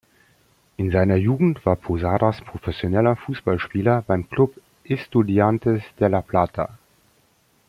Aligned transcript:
In 0.77 0.89
seiner 0.89 1.15
Jugend 1.17 1.63
war 1.63 1.75
Posadas 1.75 2.41
professioneller 2.41 3.15
Fußballspieler 3.17 4.01
beim 4.07 4.27
Club 4.31 4.59
Estudiantes 4.83 5.83
de 5.99 6.07
La 6.07 6.21
Plata. 6.23 6.79